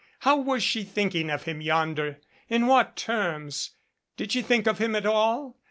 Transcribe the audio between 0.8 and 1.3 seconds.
thinking